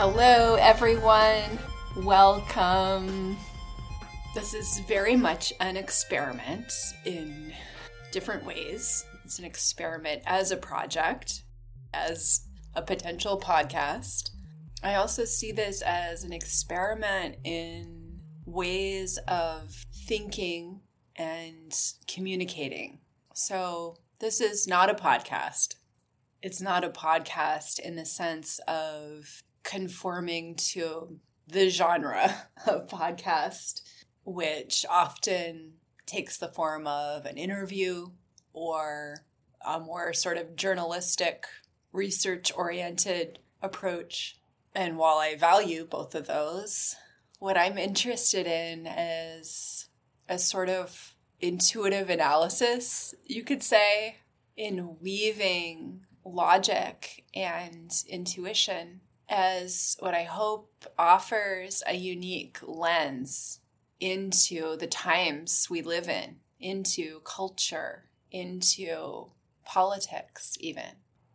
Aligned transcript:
Hello, 0.00 0.54
everyone. 0.54 1.58
Welcome. 1.96 3.36
This 4.32 4.54
is 4.54 4.78
very 4.86 5.16
much 5.16 5.52
an 5.58 5.76
experiment 5.76 6.72
in 7.04 7.52
different 8.12 8.44
ways. 8.44 9.04
It's 9.24 9.40
an 9.40 9.44
experiment 9.44 10.22
as 10.24 10.52
a 10.52 10.56
project, 10.56 11.42
as 11.92 12.42
a 12.76 12.82
potential 12.82 13.40
podcast. 13.40 14.30
I 14.84 14.94
also 14.94 15.24
see 15.24 15.50
this 15.50 15.82
as 15.82 16.22
an 16.22 16.32
experiment 16.32 17.38
in 17.42 18.20
ways 18.46 19.18
of 19.26 19.84
thinking 20.06 20.78
and 21.16 21.76
communicating. 22.06 23.00
So, 23.34 23.96
this 24.20 24.40
is 24.40 24.68
not 24.68 24.90
a 24.90 24.94
podcast. 24.94 25.74
It's 26.40 26.60
not 26.60 26.84
a 26.84 26.88
podcast 26.88 27.80
in 27.80 27.96
the 27.96 28.06
sense 28.06 28.60
of 28.68 29.42
conforming 29.68 30.54
to 30.54 31.18
the 31.46 31.68
genre 31.68 32.48
of 32.66 32.88
podcast, 32.88 33.82
which 34.24 34.86
often 34.88 35.74
takes 36.06 36.38
the 36.38 36.48
form 36.48 36.86
of 36.86 37.26
an 37.26 37.36
interview 37.36 38.06
or 38.54 39.26
a 39.60 39.78
more 39.78 40.14
sort 40.14 40.38
of 40.38 40.56
journalistic, 40.56 41.44
research 41.92 42.50
oriented 42.56 43.40
approach. 43.60 44.38
And 44.74 44.96
while 44.96 45.18
I 45.18 45.36
value 45.36 45.84
both 45.84 46.14
of 46.14 46.26
those, 46.26 46.96
what 47.38 47.58
I'm 47.58 47.76
interested 47.76 48.46
in 48.46 48.86
is 48.86 49.90
a 50.30 50.38
sort 50.38 50.70
of 50.70 51.12
intuitive 51.40 52.08
analysis, 52.08 53.14
you 53.26 53.44
could 53.44 53.62
say, 53.62 54.16
in 54.56 54.96
weaving 55.02 56.06
logic 56.24 57.24
and 57.34 57.92
intuition 58.08 59.02
as 59.28 59.96
what 60.00 60.14
I 60.14 60.24
hope 60.24 60.86
offers 60.98 61.82
a 61.86 61.94
unique 61.94 62.58
lens 62.62 63.60
into 64.00 64.76
the 64.76 64.86
times 64.86 65.66
we 65.68 65.82
live 65.82 66.08
in, 66.08 66.36
into 66.60 67.20
culture, 67.20 68.04
into 68.30 69.26
politics, 69.64 70.56
even 70.60 70.84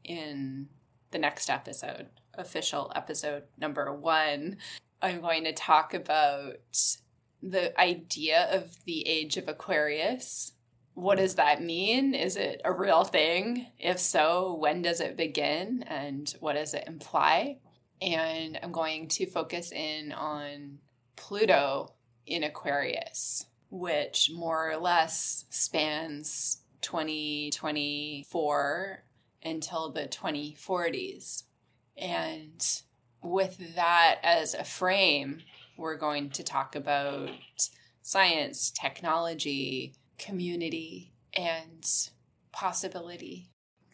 in 0.03 0.67
the 1.11 1.19
next 1.19 1.49
episode, 1.49 2.07
official 2.33 2.91
episode 2.95 3.43
number 3.59 3.93
one. 3.93 4.57
I'm 5.01 5.21
going 5.21 5.43
to 5.43 5.53
talk 5.53 5.93
about 5.93 6.57
the 7.41 7.79
idea 7.79 8.47
of 8.51 8.77
the 8.85 9.05
age 9.07 9.37
of 9.37 9.49
Aquarius. 9.49 10.53
What 10.95 11.17
does 11.17 11.35
that 11.35 11.61
mean? 11.61 12.13
Is 12.13 12.37
it 12.37 12.61
a 12.63 12.71
real 12.71 13.03
thing? 13.03 13.67
If 13.79 13.99
so, 13.99 14.53
when 14.55 14.81
does 14.81 15.01
it 15.01 15.17
begin 15.17 15.83
and 15.87 16.33
what 16.39 16.53
does 16.53 16.73
it 16.73 16.85
imply? 16.87 17.57
And 18.03 18.59
I'm 18.61 18.73
going 18.73 19.07
to 19.09 19.25
focus 19.25 19.71
in 19.71 20.11
on 20.11 20.77
Pluto 21.15 21.93
in 22.27 22.43
Aquarius, 22.43 23.45
which 23.69 24.29
more 24.33 24.69
or 24.69 24.77
less 24.77 25.45
spans 25.49 26.57
2024 26.81 29.03
until 29.41 29.89
the 29.91 30.07
2040s. 30.07 31.43
And 31.95 32.61
with 33.21 33.75
that 33.75 34.19
as 34.21 34.53
a 34.53 34.65
frame, 34.65 35.39
we're 35.77 35.95
going 35.95 36.29
to 36.31 36.43
talk 36.43 36.75
about 36.75 37.29
science, 38.01 38.69
technology, 38.69 39.95
community, 40.17 41.13
and 41.33 41.85
possibility. 42.51 43.47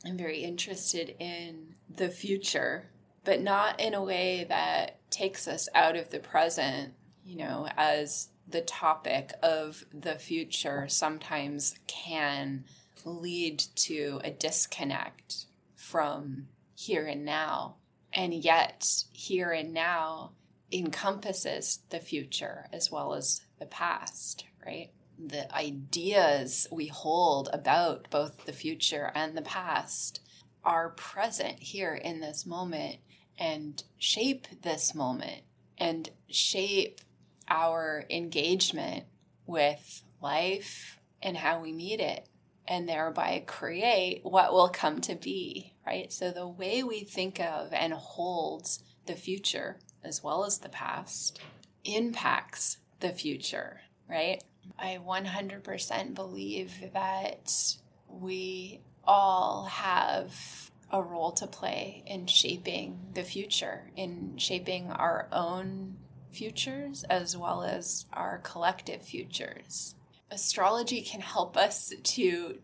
I'm 0.03 0.18
very 0.18 0.40
interested 0.40 1.16
in 1.20 1.76
the 1.88 2.09
future, 2.09 2.90
but 3.29 3.44
not 3.44 3.79
in 3.79 3.94
a 3.94 4.03
way 4.03 4.44
that 4.50 4.97
takes 5.12 5.47
us 5.47 5.69
out 5.75 5.95
of 5.95 6.09
the 6.09 6.17
present, 6.17 6.95
you 7.23 7.38
know, 7.38 7.69
as 7.78 8.29
the 8.47 8.62
topic 8.62 9.34
of 9.44 9.85
the 9.94 10.16
future 10.16 10.88
sometimes 10.88 11.75
can 11.85 12.66
lead 13.06 13.59
to 13.75 14.19
a 14.23 14.31
disconnect 14.31 15.45
from 15.75 16.47
here 16.75 17.06
and 17.06 17.23
now. 17.23 17.75
And 18.13 18.34
yet, 18.34 19.03
here 19.12 19.51
and 19.51 19.75
now 19.75 20.31
encompasses 20.72 21.81
the 21.91 22.00
future 22.00 22.66
as 22.73 22.90
well 22.91 23.13
as 23.13 23.41
the 23.59 23.67
past, 23.67 24.46
right? 24.66 24.90
The 25.23 25.56
ideas 25.56 26.66
we 26.72 26.88
hold 26.88 27.47
about 27.53 28.09
both 28.09 28.46
the 28.46 28.53
future 28.53 29.11
and 29.13 29.38
the 29.38 29.44
past 29.44 30.22
are 30.63 30.90
present 30.90 31.59
here 31.59 31.94
in 31.94 32.22
this 32.22 32.47
moment 32.47 33.01
and 33.40 33.82
shape 33.98 34.48
this 34.62 34.94
moment 34.94 35.42
and 35.78 36.10
shape 36.30 37.00
our 37.48 38.06
engagement 38.10 39.06
with 39.48 40.04
life 40.22 41.00
and 41.22 41.38
how 41.38 41.60
we 41.60 41.72
meet 41.72 42.00
it 42.00 42.28
and 42.68 42.88
thereby 42.88 43.44
create 43.48 44.22
what 44.24 44.54
will 44.54 44.70
come 44.70 45.02
to 45.02 45.16
be, 45.16 45.74
right? 45.88 46.14
So 46.14 46.30
the 46.30 46.48
way 46.48 46.84
we 46.84 47.00
think 47.00 47.40
of 47.40 47.74
and 47.74 47.94
hold 47.94 48.68
the 49.08 49.16
future 49.16 49.80
as 50.04 50.24
well 50.24 50.46
as 50.46 50.60
the 50.60 50.70
past 50.70 51.40
impacts 51.84 52.78
the 53.00 53.10
future, 53.10 53.82
right? 54.08 54.44
I 54.78 55.00
100% 55.04 56.14
believe 56.14 56.74
that 56.94 57.76
we 58.08 58.82
all 59.04 59.66
have 59.66 60.69
a 60.92 61.02
role 61.02 61.32
to 61.32 61.48
play 61.48 62.04
in 62.06 62.26
shaping 62.26 63.00
the 63.14 63.24
future, 63.24 63.92
in 63.96 64.38
shaping 64.38 64.92
our 64.92 65.28
own 65.32 65.98
futures 66.32 67.04
as 67.10 67.36
well 67.36 67.64
as 67.64 68.06
our 68.14 68.40
collective 68.40 69.02
futures. 69.02 69.96
Astrology 70.32 71.02
can 71.02 71.22
help 71.22 71.58
us 71.58 71.94
to 72.04 72.60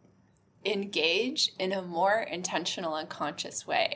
engage 0.64 1.52
in 1.60 1.72
a 1.72 1.82
more 1.82 2.20
intentional 2.20 2.96
and 2.96 3.10
conscious 3.10 3.66
way. 3.68 3.94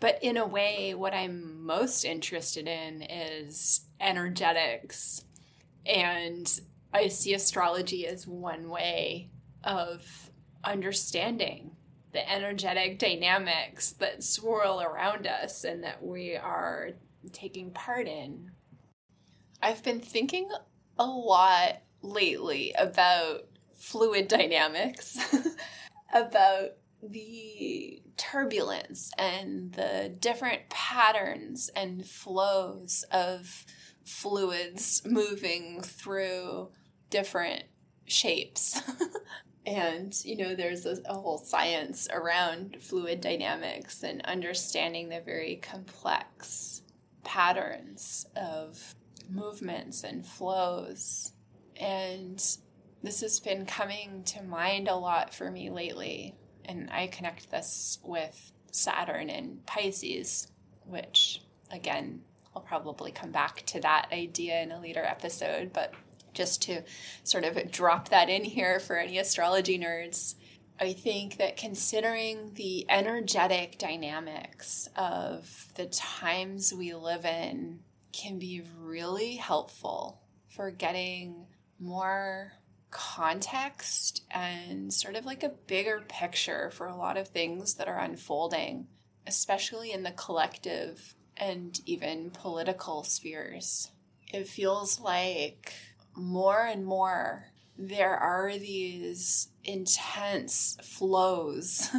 But 0.00 0.22
in 0.22 0.36
a 0.36 0.46
way, 0.46 0.94
what 0.94 1.14
I'm 1.14 1.64
most 1.64 2.04
interested 2.04 2.68
in 2.68 3.02
is 3.02 3.82
energetics. 4.00 5.24
And 5.86 6.60
I 6.92 7.08
see 7.08 7.34
astrology 7.34 8.06
as 8.06 8.26
one 8.26 8.68
way 8.68 9.30
of 9.64 10.30
understanding 10.64 11.75
the 12.16 12.32
energetic 12.32 12.98
dynamics 12.98 13.92
that 13.92 14.24
swirl 14.24 14.80
around 14.80 15.26
us 15.26 15.64
and 15.64 15.84
that 15.84 16.02
we 16.02 16.34
are 16.34 16.92
taking 17.30 17.70
part 17.70 18.08
in. 18.08 18.50
I've 19.60 19.82
been 19.82 20.00
thinking 20.00 20.48
a 20.98 21.04
lot 21.04 21.82
lately 22.00 22.72
about 22.78 23.42
fluid 23.76 24.28
dynamics, 24.28 25.18
about 26.14 26.70
the 27.02 28.02
turbulence 28.16 29.10
and 29.18 29.74
the 29.74 30.10
different 30.18 30.70
patterns 30.70 31.70
and 31.76 32.06
flows 32.06 33.04
of 33.12 33.66
fluids 34.06 35.02
moving 35.04 35.82
through 35.82 36.70
different 37.10 37.64
shapes. 38.06 38.80
and, 39.66 40.16
you 40.24 40.36
know, 40.36 40.54
there's 40.54 40.86
a, 40.86 40.96
a, 41.06 41.14
whole 41.14 41.38
science 41.38 42.06
around 42.12 42.76
fluid 42.80 43.20
dynamics 43.20 44.02
and 44.04 44.24
understanding 44.24 45.08
the 45.08 45.20
very 45.20 45.56
complex 45.56 46.82
patterns 47.24 48.26
of 48.36 48.94
movements 49.28 50.04
and 50.04 50.24
flows. 50.24 51.32
And 51.74 52.42
this 53.02 53.20
has 53.20 53.40
been 53.40 53.66
coming 53.66 54.22
to 54.26 54.42
mind 54.42 54.86
a 54.86 54.94
lot 54.94 55.34
for 55.34 55.50
me 55.50 55.68
lately 55.70 56.36
and 56.66 56.90
I 56.90 57.06
connect 57.06 57.50
this 57.50 57.98
with 58.02 58.52
Saturn 58.70 59.30
and 59.30 59.64
Pisces, 59.66 60.48
which 60.84 61.42
again, 61.70 62.22
I'll 62.54 62.62
probably 62.62 63.12
come 63.12 63.32
back 63.32 63.64
to 63.66 63.80
that 63.80 64.08
idea 64.12 64.60
in 64.62 64.72
a 64.72 64.80
later 64.80 65.02
episode, 65.02 65.72
but 65.72 65.94
just 66.36 66.62
to 66.62 66.82
sort 67.24 67.44
of 67.44 67.70
drop 67.72 68.10
that 68.10 68.28
in 68.28 68.44
here 68.44 68.78
for 68.78 68.96
any 68.96 69.18
astrology 69.18 69.78
nerds, 69.78 70.36
I 70.78 70.92
think 70.92 71.38
that 71.38 71.56
considering 71.56 72.52
the 72.54 72.86
energetic 72.88 73.78
dynamics 73.78 74.88
of 74.94 75.68
the 75.74 75.86
times 75.86 76.72
we 76.72 76.94
live 76.94 77.24
in 77.24 77.80
can 78.12 78.38
be 78.38 78.62
really 78.78 79.36
helpful 79.36 80.20
for 80.48 80.70
getting 80.70 81.46
more 81.80 82.52
context 82.90 84.22
and 84.30 84.92
sort 84.92 85.16
of 85.16 85.26
like 85.26 85.42
a 85.42 85.52
bigger 85.66 86.02
picture 86.08 86.70
for 86.70 86.86
a 86.86 86.96
lot 86.96 87.16
of 87.16 87.28
things 87.28 87.74
that 87.74 87.88
are 87.88 87.98
unfolding, 87.98 88.86
especially 89.26 89.92
in 89.92 90.02
the 90.02 90.12
collective 90.12 91.14
and 91.36 91.80
even 91.84 92.30
political 92.30 93.02
spheres. 93.02 93.90
It 94.32 94.48
feels 94.48 95.00
like 95.00 95.72
more 96.16 96.64
and 96.64 96.84
more 96.84 97.46
there 97.78 98.16
are 98.16 98.56
these 98.56 99.48
intense 99.64 100.78
flows, 100.82 101.90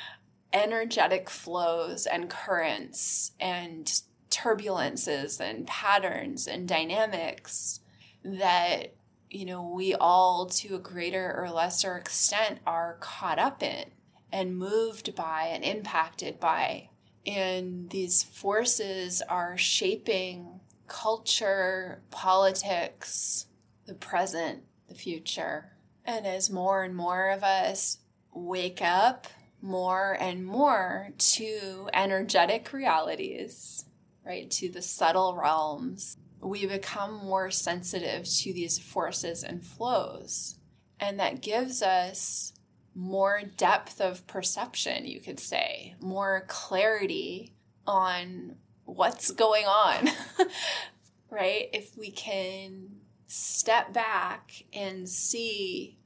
energetic 0.52 1.28
flows 1.28 2.06
and 2.06 2.30
currents 2.30 3.32
and 3.38 4.00
turbulences 4.30 5.40
and 5.40 5.66
patterns 5.66 6.46
and 6.46 6.68
dynamics 6.68 7.80
that 8.24 8.94
you 9.30 9.44
know 9.44 9.62
we 9.62 9.94
all 9.94 10.46
to 10.46 10.74
a 10.74 10.80
greater 10.80 11.34
or 11.36 11.50
lesser 11.50 11.96
extent 11.96 12.58
are 12.66 12.96
caught 13.00 13.38
up 13.38 13.62
in 13.62 13.84
and 14.32 14.58
moved 14.58 15.14
by 15.14 15.48
and 15.52 15.64
impacted 15.64 16.40
by. 16.40 16.88
And 17.26 17.90
these 17.90 18.22
forces 18.22 19.20
are 19.28 19.58
shaping 19.58 20.60
culture 20.86 22.02
politics 22.10 23.46
the 23.86 23.94
present 23.94 24.62
the 24.88 24.94
future 24.94 25.72
and 26.04 26.26
as 26.26 26.50
more 26.50 26.84
and 26.84 26.94
more 26.94 27.30
of 27.30 27.42
us 27.42 27.98
wake 28.32 28.80
up 28.82 29.26
more 29.62 30.16
and 30.20 30.44
more 30.44 31.10
to 31.18 31.88
energetic 31.92 32.72
realities 32.72 33.86
right, 34.26 34.50
to 34.50 34.68
the 34.68 34.82
subtle 34.82 35.36
realms, 35.36 36.16
we 36.40 36.66
become 36.66 37.14
more 37.14 37.50
sensitive 37.50 38.24
to 38.24 38.52
these 38.52 38.78
forces 38.78 39.44
and 39.44 39.64
flows. 39.64 40.58
And 40.98 41.20
that 41.20 41.40
gives 41.40 41.80
us 41.80 42.52
more 42.94 43.42
depth 43.56 44.00
of 44.00 44.26
perception, 44.26 45.06
you 45.06 45.20
could 45.20 45.38
say, 45.38 45.94
more 46.00 46.44
clarity 46.48 47.54
on 47.86 48.56
what's 48.84 49.30
going 49.30 49.66
on, 49.66 50.08
right? 51.30 51.68
If 51.72 51.96
we 51.96 52.10
can 52.10 52.95
step 53.26 53.92
back 53.92 54.64
and 54.72 55.08
see 55.08 55.98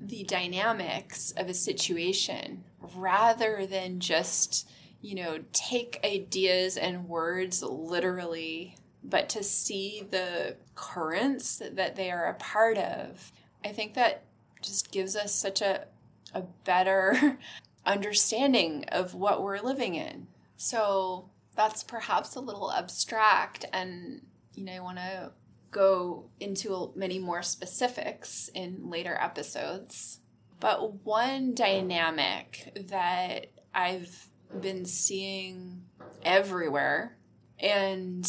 the 0.00 0.22
dynamics 0.24 1.32
of 1.36 1.48
a 1.48 1.54
situation 1.54 2.64
rather 2.94 3.66
than 3.66 3.98
just 3.98 4.68
you 5.00 5.14
know, 5.14 5.38
take 5.52 6.00
ideas 6.04 6.76
and 6.76 7.08
words 7.08 7.62
literally, 7.62 8.76
but 9.04 9.28
to 9.28 9.42
see 9.42 10.04
the 10.10 10.56
currents 10.74 11.62
that 11.72 11.96
they 11.96 12.10
are 12.10 12.26
a 12.26 12.34
part 12.34 12.78
of, 12.78 13.32
I 13.64 13.68
think 13.68 13.94
that 13.94 14.24
just 14.60 14.90
gives 14.90 15.14
us 15.14 15.34
such 15.34 15.60
a, 15.60 15.86
a 16.34 16.42
better 16.64 17.38
understanding 17.86 18.84
of 18.88 19.14
what 19.14 19.42
we're 19.42 19.60
living 19.60 19.94
in. 19.94 20.26
So 20.56 21.30
that's 21.54 21.84
perhaps 21.84 22.34
a 22.34 22.40
little 22.40 22.72
abstract, 22.72 23.64
and 23.72 24.22
you 24.54 24.64
know, 24.64 24.72
I 24.72 24.80
want 24.80 24.98
to 24.98 25.32
go 25.70 26.30
into 26.40 26.92
many 26.96 27.18
more 27.18 27.42
specifics 27.42 28.50
in 28.54 28.90
later 28.90 29.16
episodes. 29.20 30.20
But 30.60 31.04
one 31.04 31.54
dynamic 31.54 32.72
that 32.88 33.46
I've 33.74 34.28
been 34.60 34.84
seeing 34.86 35.82
everywhere 36.22 37.16
and 37.58 38.28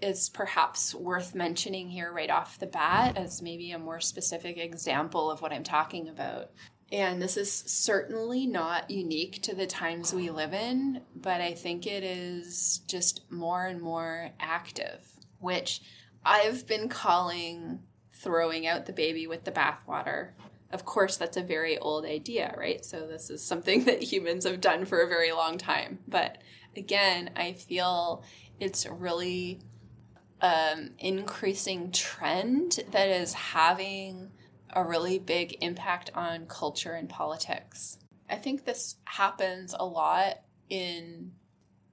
is 0.00 0.28
perhaps 0.30 0.94
worth 0.94 1.34
mentioning 1.34 1.88
here 1.88 2.12
right 2.12 2.30
off 2.30 2.58
the 2.58 2.66
bat 2.66 3.16
as 3.16 3.40
maybe 3.40 3.70
a 3.70 3.78
more 3.78 4.00
specific 4.00 4.58
example 4.58 5.30
of 5.30 5.40
what 5.40 5.52
I'm 5.52 5.62
talking 5.62 6.08
about. 6.08 6.50
And 6.90 7.22
this 7.22 7.36
is 7.36 7.50
certainly 7.50 8.46
not 8.46 8.90
unique 8.90 9.40
to 9.42 9.54
the 9.54 9.66
times 9.66 10.12
we 10.12 10.28
live 10.30 10.52
in, 10.52 11.02
but 11.14 11.40
I 11.40 11.54
think 11.54 11.86
it 11.86 12.04
is 12.04 12.82
just 12.86 13.22
more 13.30 13.64
and 13.64 13.80
more 13.80 14.30
active, 14.38 15.06
which 15.38 15.80
I've 16.24 16.66
been 16.66 16.88
calling 16.88 17.80
throwing 18.12 18.66
out 18.66 18.86
the 18.86 18.92
baby 18.92 19.26
with 19.26 19.44
the 19.44 19.52
bathwater 19.52 20.30
of 20.72 20.86
course, 20.86 21.18
that's 21.18 21.36
a 21.36 21.42
very 21.42 21.78
old 21.78 22.06
idea, 22.06 22.54
right? 22.56 22.84
So, 22.84 23.06
this 23.06 23.30
is 23.30 23.44
something 23.44 23.84
that 23.84 24.02
humans 24.02 24.44
have 24.44 24.60
done 24.60 24.84
for 24.84 25.02
a 25.02 25.08
very 25.08 25.32
long 25.32 25.58
time. 25.58 25.98
But 26.08 26.38
again, 26.76 27.30
I 27.36 27.52
feel 27.52 28.24
it's 28.58 28.86
really 28.86 29.60
um, 30.40 30.90
increasing 30.98 31.92
trend 31.92 32.80
that 32.90 33.08
is 33.08 33.34
having 33.34 34.30
a 34.74 34.82
really 34.82 35.18
big 35.18 35.58
impact 35.60 36.10
on 36.14 36.46
culture 36.46 36.94
and 36.94 37.08
politics. 37.08 37.98
I 38.30 38.36
think 38.36 38.64
this 38.64 38.96
happens 39.04 39.74
a 39.78 39.84
lot 39.84 40.40
in 40.70 41.32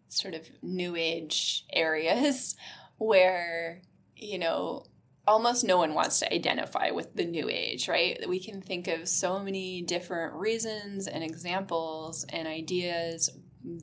sort 0.08 0.34
of 0.34 0.50
new 0.62 0.96
age 0.96 1.66
areas 1.74 2.56
where, 2.98 3.82
you 4.20 4.38
know, 4.38 4.84
almost 5.28 5.64
no 5.64 5.78
one 5.78 5.94
wants 5.94 6.20
to 6.20 6.34
identify 6.34 6.92
with 6.92 7.14
the 7.16 7.26
new 7.26 7.50
age, 7.50 7.88
right? 7.88 8.18
We 8.28 8.40
can 8.40 8.62
think 8.62 8.88
of 8.88 9.08
so 9.08 9.40
many 9.40 9.82
different 9.82 10.34
reasons 10.34 11.08
and 11.08 11.24
examples 11.24 12.26
and 12.30 12.48
ideas 12.48 13.30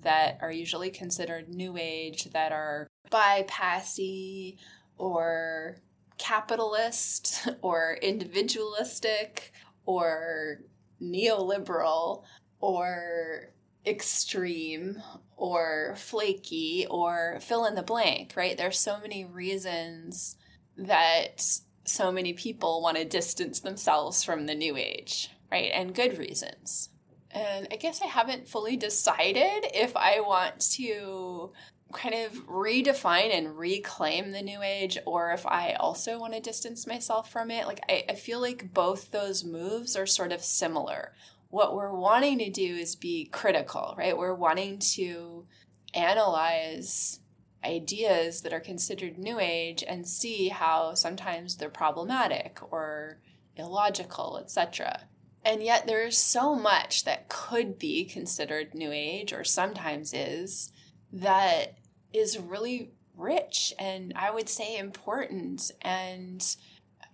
that 0.02 0.38
are 0.40 0.50
usually 0.50 0.90
considered 0.90 1.48
new 1.48 1.76
age 1.78 2.24
that 2.32 2.52
are 2.52 2.88
bypassy 3.10 4.56
or 4.98 5.76
capitalist 6.18 7.48
or 7.62 7.98
individualistic 8.02 9.52
or 9.84 10.62
neoliberal 11.00 12.24
or 12.60 13.52
extreme 13.84 14.96
or 15.36 15.94
flaky 15.96 16.86
or 16.88 17.38
fill 17.40 17.66
in 17.66 17.74
the 17.74 17.82
blank, 17.82 18.32
right? 18.36 18.56
There's 18.56 18.78
so 18.78 18.98
many 19.00 19.24
reasons 19.24 20.36
that 20.76 21.42
so 21.84 22.10
many 22.10 22.32
people 22.32 22.82
want 22.82 22.96
to 22.96 23.04
distance 23.04 23.60
themselves 23.60 24.24
from 24.24 24.46
the 24.46 24.54
new 24.54 24.76
age, 24.76 25.30
right? 25.50 25.70
And 25.72 25.94
good 25.94 26.18
reasons. 26.18 26.90
And 27.30 27.68
I 27.70 27.76
guess 27.76 28.00
I 28.00 28.06
haven't 28.06 28.48
fully 28.48 28.76
decided 28.76 29.66
if 29.74 29.94
I 29.94 30.20
want 30.20 30.60
to 30.72 31.52
kind 31.92 32.14
of 32.14 32.46
redefine 32.46 33.32
and 33.32 33.56
reclaim 33.56 34.32
the 34.32 34.42
new 34.42 34.60
age 34.62 34.98
or 35.06 35.32
if 35.32 35.46
I 35.46 35.74
also 35.74 36.18
want 36.18 36.32
to 36.32 36.40
distance 36.40 36.86
myself 36.86 37.30
from 37.30 37.50
it. 37.50 37.66
Like, 37.66 37.80
I, 37.88 38.04
I 38.08 38.14
feel 38.14 38.40
like 38.40 38.72
both 38.72 39.10
those 39.10 39.44
moves 39.44 39.96
are 39.96 40.06
sort 40.06 40.32
of 40.32 40.42
similar. 40.42 41.12
What 41.48 41.74
we're 41.74 41.94
wanting 41.94 42.38
to 42.38 42.50
do 42.50 42.76
is 42.76 42.96
be 42.96 43.26
critical, 43.26 43.94
right? 43.96 44.16
We're 44.16 44.34
wanting 44.34 44.78
to 44.94 45.46
analyze 45.94 47.20
ideas 47.64 48.42
that 48.42 48.52
are 48.52 48.60
considered 48.60 49.18
new 49.18 49.40
age 49.40 49.82
and 49.86 50.06
see 50.06 50.48
how 50.48 50.94
sometimes 50.94 51.56
they're 51.56 51.70
problematic 51.70 52.58
or 52.70 53.18
illogical, 53.56 54.38
etc. 54.40 55.02
And 55.44 55.62
yet 55.62 55.86
there's 55.86 56.18
so 56.18 56.54
much 56.54 57.04
that 57.04 57.28
could 57.28 57.78
be 57.78 58.04
considered 58.04 58.74
new 58.74 58.90
age 58.92 59.32
or 59.32 59.44
sometimes 59.44 60.12
is 60.12 60.72
that 61.12 61.78
is 62.12 62.38
really 62.38 62.90
rich 63.16 63.72
and 63.78 64.12
I 64.14 64.30
would 64.30 64.48
say 64.48 64.76
important 64.76 65.70
and 65.80 66.44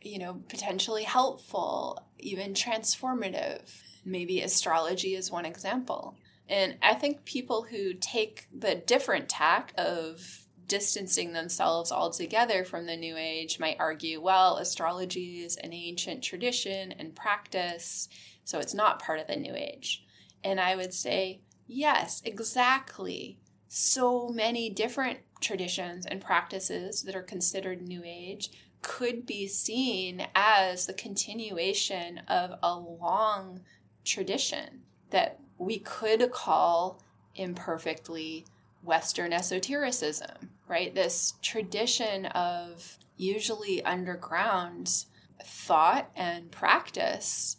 you 0.02 0.18
know 0.18 0.42
potentially 0.48 1.04
helpful, 1.04 2.06
even 2.18 2.54
transformative. 2.54 3.82
Maybe 4.04 4.40
astrology 4.40 5.14
is 5.14 5.30
one 5.30 5.46
example. 5.46 6.16
And 6.48 6.76
I 6.82 6.94
think 6.94 7.24
people 7.24 7.66
who 7.70 7.94
take 7.94 8.48
the 8.52 8.74
different 8.74 9.28
tack 9.28 9.72
of 9.78 10.42
distancing 10.66 11.32
themselves 11.32 11.92
altogether 11.92 12.64
from 12.64 12.86
the 12.86 12.96
New 12.96 13.16
Age 13.16 13.58
might 13.60 13.76
argue, 13.78 14.20
well, 14.20 14.56
astrology 14.56 15.42
is 15.42 15.56
an 15.56 15.72
ancient 15.72 16.22
tradition 16.22 16.92
and 16.92 17.14
practice, 17.14 18.08
so 18.44 18.58
it's 18.58 18.74
not 18.74 19.02
part 19.02 19.20
of 19.20 19.26
the 19.26 19.36
New 19.36 19.54
Age. 19.54 20.04
And 20.42 20.60
I 20.60 20.76
would 20.76 20.94
say, 20.94 21.42
yes, 21.66 22.22
exactly. 22.24 23.38
So 23.68 24.28
many 24.28 24.70
different 24.70 25.20
traditions 25.40 26.06
and 26.06 26.20
practices 26.20 27.02
that 27.02 27.16
are 27.16 27.22
considered 27.22 27.82
New 27.82 28.02
Age 28.04 28.50
could 28.82 29.24
be 29.24 29.46
seen 29.46 30.26
as 30.34 30.86
the 30.86 30.92
continuation 30.92 32.18
of 32.28 32.58
a 32.62 32.76
long 32.76 33.60
tradition 34.04 34.82
that 35.10 35.38
we 35.58 35.78
could 35.78 36.30
call 36.32 37.00
imperfectly 37.34 38.44
Western 38.82 39.32
esotericism, 39.32 40.50
right? 40.66 40.94
This 40.94 41.34
tradition 41.40 42.26
of 42.26 42.98
usually 43.16 43.84
underground 43.84 45.04
thought 45.44 46.10
and 46.16 46.50
practice 46.50 47.56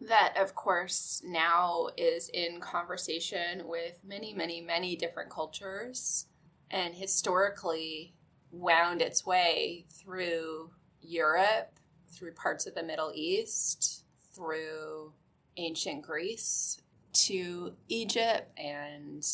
that, 0.00 0.34
of 0.36 0.54
course, 0.54 1.22
now 1.24 1.88
is 1.96 2.28
in 2.28 2.60
conversation 2.60 3.66
with 3.66 4.00
many, 4.04 4.34
many, 4.34 4.60
many 4.60 4.96
different 4.96 5.30
cultures 5.30 6.26
and 6.70 6.94
historically 6.94 8.14
wound 8.52 9.02
its 9.02 9.26
way 9.26 9.86
through 9.90 10.70
Europe, 11.00 11.72
through 12.10 12.34
parts 12.34 12.66
of 12.66 12.74
the 12.74 12.82
Middle 12.82 13.10
East, 13.14 14.04
through 14.34 15.12
ancient 15.56 16.02
Greece 16.02 16.80
to 17.12 17.74
Egypt 17.88 18.56
and 18.58 19.26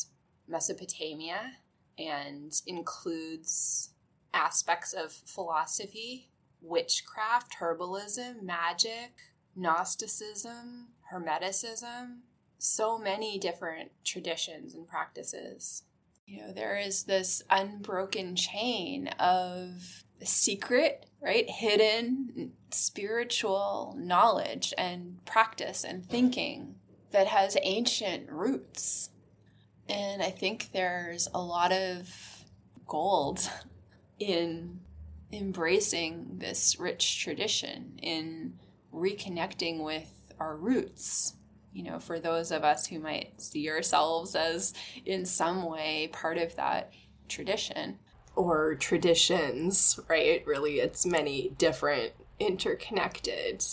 Mesopotamia 0.49 1.53
and 1.99 2.63
includes 2.67 3.91
aspects 4.33 4.93
of 4.93 5.13
philosophy, 5.13 6.31
witchcraft, 6.61 7.57
herbalism, 7.61 8.43
magic, 8.43 9.13
Gnosticism, 9.57 10.89
Hermeticism, 11.13 12.21
so 12.59 12.99
many 12.99 13.39
different 13.39 13.91
traditions 14.05 14.75
and 14.75 14.87
practices. 14.87 15.83
You 16.29 16.43
know, 16.43 16.53
there 16.53 16.77
is 16.77 17.05
this 17.05 17.43
unbroken 17.49 18.37
chain 18.37 19.09
of 19.19 20.05
secret, 20.23 21.07
right? 21.23 21.49
Hidden 21.49 22.53
spiritual 22.71 23.97
knowledge 23.99 24.75
and 24.77 25.25
practice 25.25 25.85
and 25.85 26.05
thinking 26.05 26.75
that 27.13 27.29
has 27.29 27.57
ancient 27.63 28.31
roots. 28.31 29.09
And 29.89 30.23
I 30.23 30.29
think 30.29 30.71
there's 30.73 31.29
a 31.33 31.41
lot 31.41 31.73
of 31.73 32.45
gold 32.87 33.49
in 34.19 34.81
embracing 35.33 36.41
this 36.41 36.79
rich 36.79 37.23
tradition, 37.23 37.99
in 38.03 38.59
reconnecting 38.93 39.83
with 39.83 40.13
our 40.39 40.57
roots. 40.57 41.35
You 41.73 41.85
know, 41.85 42.01
for 42.01 42.19
those 42.19 42.51
of 42.51 42.65
us 42.65 42.87
who 42.87 42.99
might 42.99 43.41
see 43.41 43.69
ourselves 43.71 44.35
as 44.35 44.75
in 45.05 45.25
some 45.25 45.65
way 45.65 46.09
part 46.13 46.39
of 46.39 46.57
that 46.57 46.93
tradition. 47.29 47.99
Or 48.35 48.75
traditions, 48.75 49.99
right? 50.09 50.45
Really, 50.47 50.81
it's 50.81 51.05
many 51.05 51.51
different 51.59 52.13
interconnected 52.41 53.65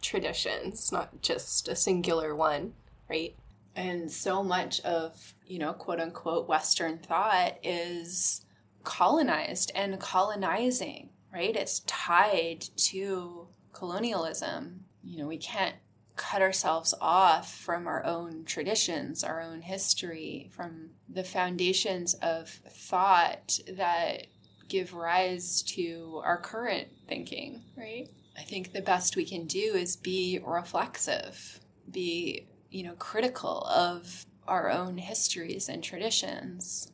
traditions, 0.00 0.90
not 0.92 1.22
just 1.22 1.68
a 1.68 1.76
singular 1.76 2.34
one, 2.34 2.74
right? 3.08 3.34
And 3.74 4.10
so 4.10 4.42
much 4.42 4.80
of, 4.80 5.34
you 5.46 5.58
know, 5.58 5.72
quote 5.72 6.00
unquote 6.00 6.48
Western 6.48 6.98
thought 6.98 7.58
is 7.62 8.44
colonized 8.84 9.72
and 9.74 9.98
colonizing, 9.98 11.08
right? 11.32 11.54
It's 11.54 11.80
tied 11.80 12.64
to 12.76 13.46
colonialism. 13.72 14.84
You 15.02 15.18
know, 15.18 15.26
we 15.26 15.38
can't 15.38 15.76
cut 16.16 16.42
ourselves 16.42 16.94
off 17.00 17.54
from 17.54 17.86
our 17.86 18.04
own 18.04 18.44
traditions, 18.44 19.24
our 19.24 19.40
own 19.40 19.62
history, 19.62 20.50
from 20.52 20.90
the 21.08 21.24
foundations 21.24 22.14
of 22.14 22.48
thought 22.48 23.58
that 23.68 24.26
give 24.68 24.94
rise 24.94 25.62
to 25.62 26.20
our 26.24 26.38
current 26.38 26.88
thinking, 27.08 27.62
right? 27.76 28.08
I 28.38 28.42
think 28.42 28.72
the 28.72 28.80
best 28.80 29.16
we 29.16 29.24
can 29.24 29.46
do 29.46 29.74
is 29.74 29.96
be 29.96 30.40
reflexive, 30.44 31.60
be, 31.90 32.46
you 32.70 32.82
know, 32.82 32.94
critical 32.94 33.66
of 33.66 34.26
our 34.48 34.70
own 34.70 34.98
histories 34.98 35.68
and 35.68 35.84
traditions. 35.84 36.90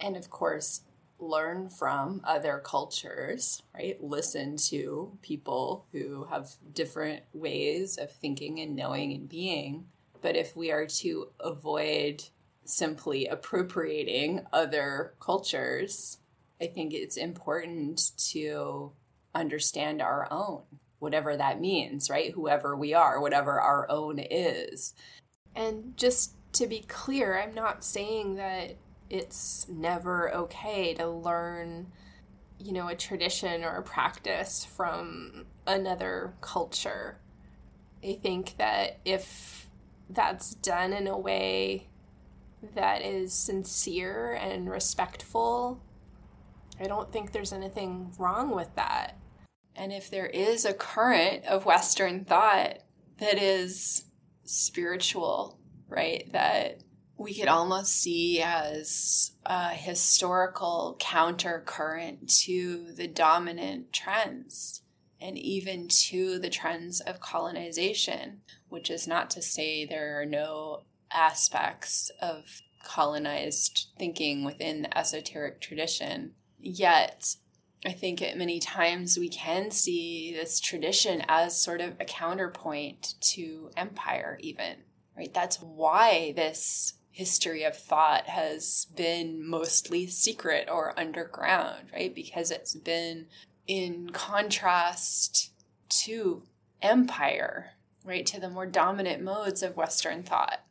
And 0.00 0.16
of 0.16 0.30
course, 0.30 0.82
learn 1.22 1.68
from 1.68 2.20
other 2.24 2.60
cultures, 2.64 3.62
right? 3.74 4.02
Listen 4.02 4.56
to 4.68 5.16
people 5.22 5.86
who 5.92 6.24
have 6.30 6.50
different 6.72 7.22
ways 7.32 7.96
of 7.96 8.10
thinking 8.10 8.60
and 8.60 8.76
knowing 8.76 9.12
and 9.12 9.28
being. 9.28 9.86
But 10.20 10.36
if 10.36 10.56
we 10.56 10.70
are 10.70 10.86
to 10.86 11.28
avoid 11.40 12.24
simply 12.64 13.26
appropriating 13.26 14.46
other 14.52 15.14
cultures, 15.20 16.18
I 16.60 16.66
think 16.66 16.94
it's 16.94 17.16
important 17.16 18.12
to 18.30 18.92
understand 19.34 20.00
our 20.00 20.28
own, 20.30 20.62
whatever 20.98 21.36
that 21.36 21.60
means, 21.60 22.08
right? 22.08 22.32
Whoever 22.32 22.76
we 22.76 22.94
are, 22.94 23.20
whatever 23.20 23.60
our 23.60 23.90
own 23.90 24.18
is. 24.18 24.94
And 25.56 25.96
just 25.96 26.34
to 26.54 26.66
be 26.66 26.80
clear, 26.80 27.40
I'm 27.40 27.54
not 27.54 27.84
saying 27.84 28.36
that 28.36 28.76
it's 29.12 29.66
never 29.68 30.34
okay 30.34 30.94
to 30.94 31.06
learn 31.06 31.92
you 32.58 32.72
know 32.72 32.88
a 32.88 32.94
tradition 32.94 33.62
or 33.62 33.76
a 33.76 33.82
practice 33.82 34.64
from 34.64 35.44
another 35.66 36.32
culture. 36.40 37.18
I 38.02 38.18
think 38.22 38.56
that 38.56 39.00
if 39.04 39.68
that's 40.08 40.54
done 40.54 40.94
in 40.94 41.06
a 41.06 41.18
way 41.18 41.88
that 42.74 43.02
is 43.02 43.34
sincere 43.34 44.32
and 44.34 44.70
respectful 44.70 45.82
i 46.80 46.84
don't 46.84 47.12
think 47.12 47.32
there's 47.32 47.52
anything 47.52 48.12
wrong 48.18 48.54
with 48.54 48.72
that. 48.76 49.18
And 49.74 49.92
if 49.92 50.10
there 50.10 50.26
is 50.26 50.64
a 50.64 50.74
current 50.74 51.44
of 51.44 51.66
western 51.66 52.24
thought 52.24 52.78
that 53.18 53.42
is 53.42 54.04
spiritual 54.44 55.58
right 55.88 56.30
that 56.32 56.82
we 57.22 57.34
could 57.34 57.48
almost 57.48 57.94
see 57.94 58.42
as 58.42 59.32
a 59.46 59.70
historical 59.70 60.96
countercurrent 61.00 62.42
to 62.44 62.92
the 62.96 63.06
dominant 63.06 63.92
trends 63.92 64.82
and 65.20 65.38
even 65.38 65.86
to 65.86 66.38
the 66.40 66.50
trends 66.50 67.00
of 67.00 67.20
colonization, 67.20 68.40
which 68.68 68.90
is 68.90 69.06
not 69.06 69.30
to 69.30 69.40
say 69.40 69.84
there 69.84 70.20
are 70.20 70.26
no 70.26 70.82
aspects 71.12 72.10
of 72.20 72.60
colonized 72.84 73.86
thinking 73.96 74.44
within 74.44 74.82
the 74.82 74.98
esoteric 74.98 75.60
tradition. 75.60 76.32
Yet, 76.58 77.36
I 77.86 77.92
think 77.92 78.20
at 78.20 78.36
many 78.36 78.58
times 78.58 79.16
we 79.16 79.28
can 79.28 79.70
see 79.70 80.32
this 80.34 80.58
tradition 80.58 81.22
as 81.28 81.60
sort 81.60 81.80
of 81.80 81.94
a 82.00 82.04
counterpoint 82.04 83.14
to 83.20 83.70
empire, 83.76 84.38
even, 84.40 84.78
right? 85.16 85.32
That's 85.32 85.58
why 85.58 86.32
this 86.34 86.94
history 87.12 87.62
of 87.62 87.76
thought 87.76 88.26
has 88.26 88.86
been 88.96 89.46
mostly 89.46 90.06
secret 90.06 90.68
or 90.68 90.98
underground, 90.98 91.90
right? 91.92 92.14
Because 92.14 92.50
it's 92.50 92.74
been 92.74 93.26
in 93.66 94.10
contrast 94.10 95.52
to 95.90 96.42
empire, 96.80 97.72
right? 98.02 98.24
To 98.26 98.40
the 98.40 98.48
more 98.48 98.66
dominant 98.66 99.22
modes 99.22 99.62
of 99.62 99.76
Western 99.76 100.22
thought. 100.22 100.64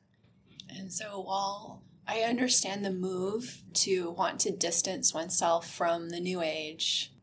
And 0.68 0.92
so 0.92 1.22
while 1.22 1.84
I 2.08 2.22
understand 2.22 2.84
the 2.84 2.92
move 2.92 3.62
to 3.76 4.10
want 4.10 4.40
to 4.42 4.52
distance 4.52 5.14
oneself 5.14 5.72
from 5.72 6.10
the 6.10 6.20
New 6.20 6.42
Age, 6.42 7.14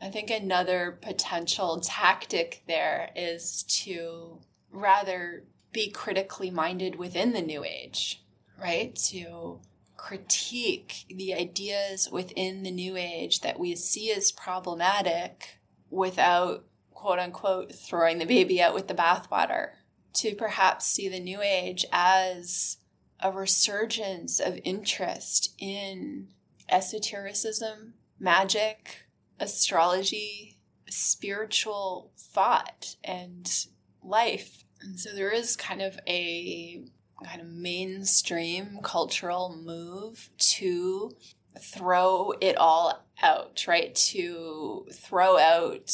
I 0.00 0.08
think 0.08 0.30
another 0.30 0.98
potential 1.00 1.80
tactic 1.80 2.64
there 2.66 3.10
is 3.14 3.62
to 3.84 4.40
rather 4.72 5.44
be 5.72 5.90
critically 5.90 6.50
minded 6.50 6.96
within 6.96 7.32
the 7.32 7.40
New 7.40 7.64
Age 7.64 8.21
right? 8.62 8.94
To 9.10 9.60
critique 9.96 11.04
the 11.08 11.34
ideas 11.34 12.08
within 12.10 12.62
the 12.62 12.70
New 12.70 12.96
Age 12.96 13.40
that 13.40 13.58
we 13.58 13.74
see 13.74 14.12
as 14.12 14.32
problematic 14.32 15.60
without, 15.90 16.64
quote 16.90 17.18
unquote, 17.18 17.72
throwing 17.74 18.18
the 18.18 18.24
baby 18.24 18.60
out 18.62 18.74
with 18.74 18.88
the 18.88 18.94
bathwater. 18.94 19.70
To 20.14 20.34
perhaps 20.34 20.86
see 20.86 21.08
the 21.08 21.20
New 21.20 21.40
Age 21.40 21.86
as 21.92 22.78
a 23.20 23.32
resurgence 23.32 24.40
of 24.40 24.58
interest 24.64 25.54
in 25.58 26.28
esotericism, 26.68 27.94
magic, 28.18 29.06
astrology, 29.38 30.58
spiritual 30.88 32.12
thought, 32.18 32.96
and 33.02 33.66
life. 34.02 34.64
And 34.80 34.98
so 34.98 35.14
there 35.14 35.30
is 35.30 35.56
kind 35.56 35.80
of 35.80 35.98
a 36.06 36.84
kind 37.24 37.40
of 37.40 37.48
mainstream 37.48 38.78
cultural 38.82 39.56
move 39.64 40.30
to 40.38 41.14
throw 41.60 42.32
it 42.40 42.56
all 42.56 43.06
out, 43.22 43.64
right? 43.66 43.94
To 43.94 44.86
throw 44.92 45.38
out 45.38 45.90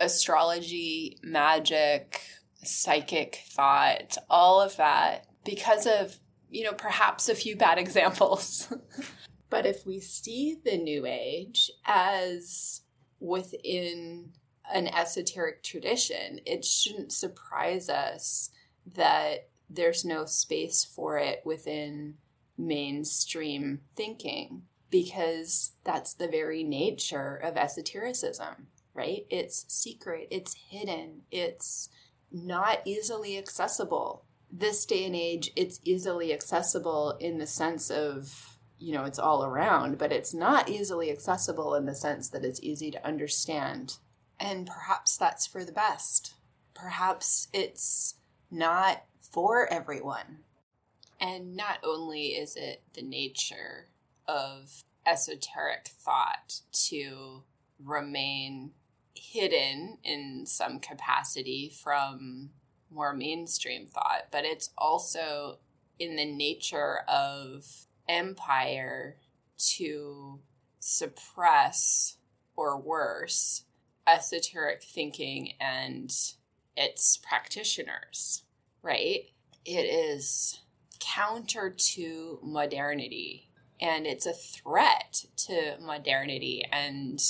astrology, 0.00 1.18
magic, 1.22 2.20
psychic 2.62 3.42
thought, 3.48 4.16
all 4.28 4.60
of 4.60 4.76
that 4.76 5.26
because 5.44 5.86
of, 5.86 6.18
you 6.50 6.64
know, 6.64 6.72
perhaps 6.72 7.28
a 7.28 7.34
few 7.34 7.56
bad 7.56 7.78
examples. 7.78 8.72
but 9.50 9.66
if 9.66 9.86
we 9.86 10.00
see 10.00 10.56
the 10.64 10.76
New 10.76 11.06
Age 11.06 11.70
as 11.84 12.82
within 13.20 14.32
an 14.72 14.88
esoteric 14.88 15.62
tradition, 15.62 16.40
it 16.46 16.64
shouldn't 16.64 17.12
surprise 17.12 17.88
us 17.88 18.50
that 18.94 19.48
there's 19.68 20.04
no 20.04 20.24
space 20.24 20.84
for 20.84 21.18
it 21.18 21.42
within 21.44 22.14
mainstream 22.56 23.80
thinking 23.96 24.62
because 24.90 25.72
that's 25.82 26.14
the 26.14 26.28
very 26.28 26.62
nature 26.62 27.34
of 27.36 27.56
esotericism, 27.56 28.68
right? 28.94 29.26
It's 29.28 29.64
secret, 29.68 30.28
it's 30.30 30.54
hidden, 30.70 31.22
it's 31.30 31.88
not 32.30 32.78
easily 32.84 33.36
accessible. 33.36 34.24
This 34.52 34.86
day 34.86 35.04
and 35.04 35.16
age, 35.16 35.50
it's 35.56 35.80
easily 35.82 36.32
accessible 36.32 37.16
in 37.18 37.38
the 37.38 37.46
sense 37.46 37.90
of, 37.90 38.56
you 38.78 38.92
know, 38.92 39.04
it's 39.04 39.18
all 39.18 39.44
around, 39.44 39.98
but 39.98 40.12
it's 40.12 40.32
not 40.32 40.68
easily 40.68 41.10
accessible 41.10 41.74
in 41.74 41.86
the 41.86 41.94
sense 41.94 42.28
that 42.28 42.44
it's 42.44 42.62
easy 42.62 42.92
to 42.92 43.04
understand. 43.04 43.96
And 44.38 44.66
perhaps 44.66 45.16
that's 45.16 45.46
for 45.46 45.64
the 45.64 45.72
best. 45.72 46.34
Perhaps 46.72 47.48
it's 47.52 48.14
not 48.50 49.02
for 49.34 49.66
everyone. 49.72 50.38
And 51.20 51.56
not 51.56 51.78
only 51.82 52.28
is 52.28 52.54
it 52.54 52.82
the 52.94 53.02
nature 53.02 53.88
of 54.28 54.84
esoteric 55.04 55.88
thought 55.88 56.60
to 56.88 57.42
remain 57.84 58.70
hidden 59.16 59.98
in 60.04 60.44
some 60.46 60.78
capacity 60.78 61.68
from 61.82 62.50
more 62.92 63.12
mainstream 63.12 63.88
thought, 63.88 64.28
but 64.30 64.44
it's 64.44 64.70
also 64.78 65.58
in 65.98 66.14
the 66.14 66.24
nature 66.24 67.00
of 67.08 67.66
empire 68.08 69.16
to 69.58 70.38
suppress 70.78 72.18
or 72.54 72.80
worse 72.80 73.64
esoteric 74.06 74.84
thinking 74.84 75.54
and 75.60 76.12
its 76.76 77.16
practitioners, 77.16 78.44
right? 78.84 79.30
It 79.64 79.86
is 79.86 80.60
counter 81.00 81.70
to 81.70 82.38
modernity 82.42 83.48
and 83.80 84.06
it's 84.06 84.26
a 84.26 84.32
threat 84.32 85.24
to 85.36 85.76
modernity 85.80 86.64
and 86.70 87.20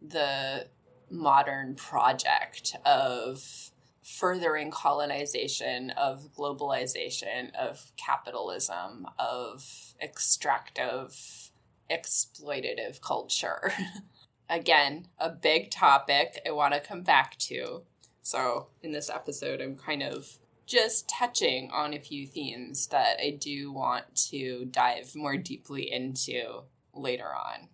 the 0.00 0.68
modern 1.10 1.74
project 1.74 2.76
of 2.84 3.70
furthering 4.02 4.70
colonization, 4.70 5.90
of 5.90 6.30
globalization, 6.34 7.54
of 7.54 7.92
capitalism, 7.96 9.06
of 9.18 9.94
extractive, 10.00 11.50
exploitative 11.90 13.00
culture. 13.00 13.72
Again, 14.50 15.08
a 15.18 15.28
big 15.28 15.70
topic 15.70 16.40
I 16.46 16.52
want 16.52 16.72
to 16.74 16.80
come 16.80 17.02
back 17.02 17.36
to. 17.38 17.82
So, 18.22 18.68
in 18.82 18.92
this 18.92 19.10
episode, 19.10 19.60
I'm 19.60 19.76
kind 19.76 20.02
of 20.02 20.38
just 20.68 21.08
touching 21.08 21.70
on 21.72 21.94
a 21.94 21.98
few 21.98 22.26
themes 22.26 22.86
that 22.88 23.16
I 23.20 23.38
do 23.40 23.72
want 23.72 24.14
to 24.30 24.66
dive 24.66 25.16
more 25.16 25.36
deeply 25.36 25.90
into 25.90 26.62
later 26.94 27.26
on. 27.26 27.68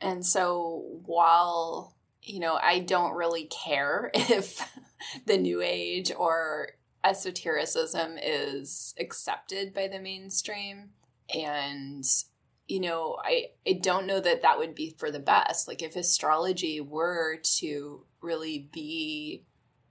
And 0.00 0.24
so, 0.24 1.00
while 1.06 1.96
you 2.22 2.40
know, 2.40 2.58
I 2.60 2.78
don't 2.78 3.14
really 3.14 3.44
care 3.44 4.10
if 4.14 4.66
the 5.26 5.36
new 5.36 5.60
age 5.60 6.12
or 6.16 6.70
esotericism 7.04 8.16
is 8.22 8.94
accepted 8.98 9.74
by 9.74 9.88
the 9.88 10.00
mainstream 10.00 10.88
and 11.34 12.04
you 12.66 12.80
know 12.80 13.18
i 13.22 13.44
i 13.68 13.78
don't 13.82 14.06
know 14.06 14.20
that 14.20 14.40
that 14.40 14.58
would 14.58 14.74
be 14.74 14.94
for 14.98 15.10
the 15.10 15.18
best 15.18 15.68
like 15.68 15.82
if 15.82 15.96
astrology 15.96 16.80
were 16.80 17.36
to 17.42 18.06
really 18.22 18.70
be 18.72 19.44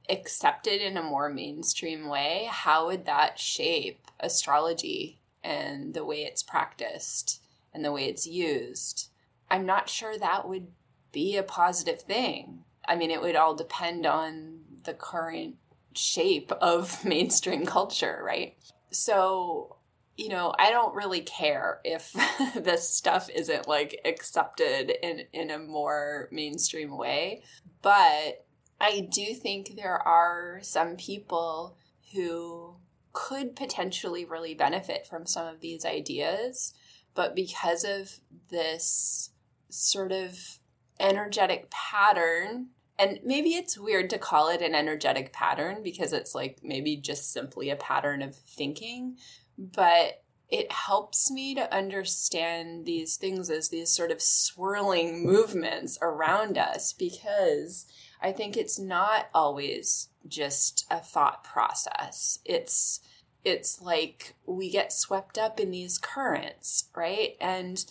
accepted 0.09 0.81
in 0.81 0.97
a 0.97 1.03
more 1.03 1.29
mainstream 1.29 2.07
way 2.07 2.47
how 2.49 2.87
would 2.87 3.05
that 3.05 3.39
shape 3.39 4.07
astrology 4.19 5.19
and 5.43 5.93
the 5.93 6.03
way 6.03 6.17
it's 6.17 6.43
practiced 6.43 7.41
and 7.73 7.85
the 7.85 7.91
way 7.91 8.05
it's 8.05 8.27
used 8.27 9.09
i'm 9.49 9.65
not 9.65 9.89
sure 9.89 10.17
that 10.17 10.47
would 10.47 10.67
be 11.13 11.37
a 11.37 11.43
positive 11.43 12.01
thing. 12.01 12.65
I 12.85 12.97
mean, 12.97 13.11
it 13.11 13.21
would 13.21 13.37
all 13.37 13.55
depend 13.55 14.05
on 14.05 14.59
the 14.83 14.93
current 14.93 15.55
shape 15.95 16.51
of 16.51 17.05
mainstream 17.05 17.65
culture, 17.65 18.19
right? 18.21 18.57
So, 18.89 19.77
you 20.17 20.27
know, 20.27 20.53
I 20.59 20.71
don't 20.71 20.93
really 20.93 21.21
care 21.21 21.79
if 21.85 22.13
this 22.55 22.89
stuff 22.89 23.29
isn't 23.33 23.67
like 23.67 24.01
accepted 24.03 24.91
in 25.01 25.23
in 25.31 25.49
a 25.49 25.59
more 25.59 26.27
mainstream 26.31 26.97
way, 26.97 27.43
but 27.81 28.45
I 28.83 29.07
do 29.09 29.33
think 29.33 29.77
there 29.77 30.05
are 30.05 30.59
some 30.61 30.97
people 30.97 31.77
who 32.13 32.75
could 33.13 33.55
potentially 33.55 34.25
really 34.25 34.53
benefit 34.53 35.07
from 35.07 35.25
some 35.25 35.47
of 35.47 35.61
these 35.61 35.85
ideas, 35.85 36.73
but 37.15 37.33
because 37.33 37.85
of 37.85 38.19
this 38.49 39.29
sort 39.69 40.11
of 40.11 40.59
energetic 40.99 41.71
pattern 41.71 42.67
and 42.99 43.19
maybe 43.23 43.55
it's 43.55 43.77
weird 43.77 44.09
to 44.09 44.19
call 44.19 44.49
it 44.49 44.61
an 44.61 44.75
energetic 44.75 45.33
pattern 45.33 45.81
because 45.81 46.13
it's 46.13 46.35
like 46.35 46.59
maybe 46.61 46.95
just 46.95 47.33
simply 47.33 47.71
a 47.71 47.75
pattern 47.75 48.21
of 48.21 48.35
thinking 48.35 49.17
but 49.57 50.21
it 50.49 50.71
helps 50.71 51.31
me 51.31 51.55
to 51.55 51.75
understand 51.75 52.85
these 52.85 53.17
things 53.17 53.49
as 53.49 53.69
these 53.69 53.89
sort 53.89 54.11
of 54.11 54.21
swirling 54.21 55.25
movements 55.25 55.97
around 56.03 56.59
us 56.59 56.93
because 56.93 57.87
I 58.23 58.31
think 58.31 58.55
it's 58.55 58.79
not 58.79 59.27
always 59.33 60.07
just 60.27 60.85
a 60.89 60.99
thought 60.99 61.43
process. 61.43 62.39
It's 62.45 63.01
it's 63.43 63.81
like 63.81 64.35
we 64.45 64.71
get 64.71 64.93
swept 64.93 65.37
up 65.37 65.59
in 65.59 65.69
these 65.69 65.97
currents, 65.97 66.85
right? 66.95 67.35
And 67.41 67.83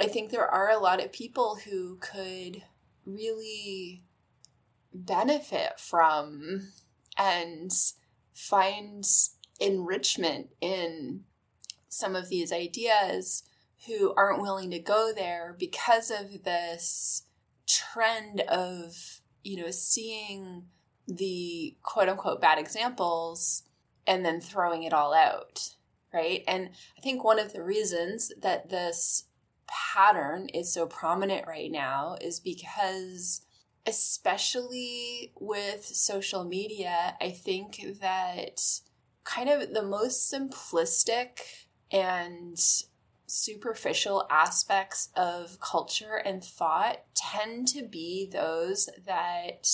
I 0.00 0.06
think 0.06 0.30
there 0.30 0.46
are 0.46 0.70
a 0.70 0.78
lot 0.78 1.04
of 1.04 1.12
people 1.12 1.58
who 1.64 1.96
could 1.96 2.62
really 3.04 4.04
benefit 4.94 5.80
from 5.80 6.72
and 7.18 7.72
find 8.32 9.04
enrichment 9.58 10.48
in 10.60 11.24
some 11.88 12.14
of 12.14 12.28
these 12.28 12.52
ideas 12.52 13.42
who 13.86 14.12
aren't 14.16 14.42
willing 14.42 14.70
to 14.70 14.78
go 14.78 15.12
there 15.14 15.56
because 15.58 16.10
of 16.10 16.44
this 16.44 17.22
trend 17.66 18.40
of, 18.42 19.20
you 19.46 19.62
know, 19.62 19.70
seeing 19.70 20.64
the 21.06 21.76
quote 21.82 22.08
unquote 22.08 22.40
bad 22.40 22.58
examples 22.58 23.62
and 24.06 24.24
then 24.24 24.40
throwing 24.40 24.82
it 24.82 24.92
all 24.92 25.14
out, 25.14 25.74
right? 26.12 26.42
And 26.48 26.70
I 26.98 27.00
think 27.00 27.22
one 27.22 27.38
of 27.38 27.52
the 27.52 27.62
reasons 27.62 28.32
that 28.42 28.70
this 28.70 29.24
pattern 29.68 30.48
is 30.48 30.72
so 30.72 30.86
prominent 30.86 31.46
right 31.46 31.70
now 31.70 32.16
is 32.20 32.40
because 32.40 33.42
especially 33.86 35.32
with 35.38 35.84
social 35.84 36.44
media, 36.44 37.16
I 37.20 37.30
think 37.30 37.80
that 38.00 38.60
kind 39.22 39.48
of 39.48 39.72
the 39.72 39.82
most 39.82 40.32
simplistic 40.32 41.38
and 41.92 42.58
superficial 43.26 44.26
aspects 44.30 45.10
of 45.16 45.58
culture 45.60 46.16
and 46.16 46.42
thought 46.42 47.02
tend 47.14 47.68
to 47.68 47.82
be 47.82 48.28
those 48.32 48.88
that 49.06 49.68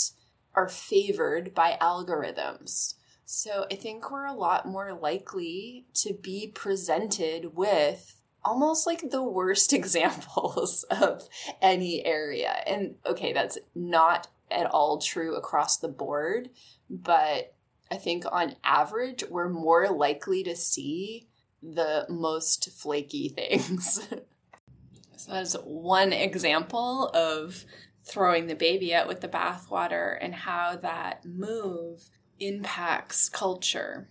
are 0.55 0.69
favored 0.69 1.55
by 1.55 1.77
algorithms. 1.81 2.95
So 3.25 3.67
I 3.71 3.77
think 3.77 4.11
we're 4.11 4.27
a 4.27 4.35
lot 4.35 4.67
more 4.67 4.93
likely 4.93 5.87
to 5.95 6.13
be 6.13 6.49
presented 6.49 7.57
with 7.57 8.17
almost 8.45 8.87
like 8.87 9.11
the 9.11 9.23
worst 9.23 9.73
examples 9.73 10.85
of 10.91 11.29
any 11.61 12.05
area. 12.05 12.55
And 12.67 12.97
okay, 13.07 13.33
that's 13.33 13.59
not 13.75 14.29
at 14.51 14.67
all 14.67 14.99
true 14.99 15.35
across 15.35 15.79
the 15.79 15.89
board, 15.89 16.51
but 16.91 17.55
I 17.91 17.97
think 17.97 18.25
on 18.31 18.57
average, 18.65 19.25
we're 19.29 19.49
more 19.49 19.89
likely 19.89 20.43
to 20.45 20.57
see 20.57 21.29
the 21.63 22.07
most 22.09 22.71
flaky 22.73 23.29
things. 23.29 24.01
so 25.17 25.33
that's 25.33 25.55
one 25.65 26.13
example 26.13 27.09
of 27.15 27.65
throwing 28.05 28.47
the 28.47 28.55
baby 28.55 28.95
out 28.95 29.07
with 29.07 29.21
the 29.21 29.29
bathwater 29.29 30.19
and 30.21 30.35
how 30.35 30.77
that 30.77 31.25
move 31.25 32.11
impacts 32.41 33.29
culture 33.29 34.09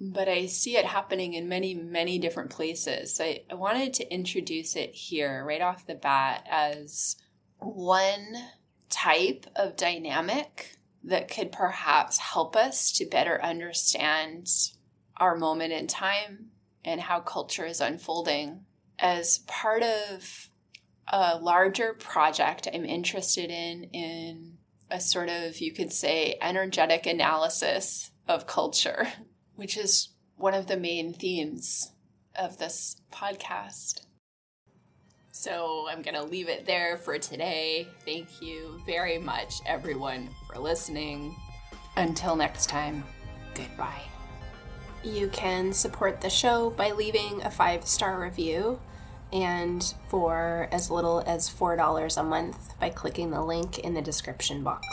but 0.00 0.28
I 0.28 0.46
see 0.46 0.78
it 0.78 0.86
happening 0.86 1.34
in 1.34 1.48
many, 1.48 1.74
many 1.74 2.18
different 2.18 2.48
places. 2.48 3.14
So 3.14 3.24
I, 3.24 3.42
I 3.50 3.54
wanted 3.54 3.92
to 3.94 4.12
introduce 4.12 4.74
it 4.74 4.94
here 4.94 5.44
right 5.44 5.60
off 5.60 5.86
the 5.86 5.94
bat 5.94 6.46
as 6.50 7.16
one 7.58 8.34
type 8.88 9.46
of 9.54 9.76
dynamic 9.76 10.78
that 11.04 11.28
could 11.28 11.52
perhaps 11.52 12.18
help 12.18 12.56
us 12.56 12.90
to 12.92 13.04
better 13.04 13.42
understand 13.42 14.48
our 15.18 15.36
moment 15.36 15.74
in 15.74 15.86
time 15.86 16.46
and 16.84 17.00
how 17.00 17.20
culture 17.20 17.66
is 17.66 17.80
unfolding. 17.80 18.64
As 18.98 19.38
part 19.46 19.82
of 19.82 20.48
a 21.08 21.38
larger 21.38 21.94
project 21.94 22.68
I'm 22.72 22.84
interested 22.84 23.50
in, 23.50 23.84
in 23.92 24.58
a 24.90 25.00
sort 25.00 25.28
of, 25.28 25.58
you 25.58 25.72
could 25.72 25.92
say, 25.92 26.36
energetic 26.40 27.06
analysis 27.06 28.10
of 28.28 28.46
culture 28.46 29.08
which 29.60 29.76
is 29.76 30.08
one 30.36 30.54
of 30.54 30.68
the 30.68 30.76
main 30.78 31.12
themes 31.12 31.92
of 32.34 32.56
this 32.56 32.96
podcast. 33.12 34.06
So 35.32 35.86
I'm 35.86 36.00
going 36.00 36.14
to 36.14 36.22
leave 36.22 36.48
it 36.48 36.64
there 36.64 36.96
for 36.96 37.18
today. 37.18 37.86
Thank 38.06 38.40
you 38.40 38.80
very 38.86 39.18
much, 39.18 39.52
everyone, 39.66 40.30
for 40.46 40.58
listening. 40.58 41.36
Until 41.96 42.36
next 42.36 42.70
time, 42.70 43.04
goodbye. 43.54 44.19
You 45.02 45.28
can 45.28 45.72
support 45.72 46.20
the 46.20 46.28
show 46.28 46.70
by 46.70 46.90
leaving 46.90 47.42
a 47.42 47.50
five 47.50 47.86
star 47.86 48.20
review 48.20 48.80
and 49.32 49.94
for 50.08 50.68
as 50.72 50.90
little 50.90 51.22
as 51.26 51.48
$4 51.48 52.16
a 52.16 52.22
month 52.22 52.78
by 52.78 52.90
clicking 52.90 53.30
the 53.30 53.42
link 53.42 53.78
in 53.78 53.94
the 53.94 54.02
description 54.02 54.62
box. 54.62 54.86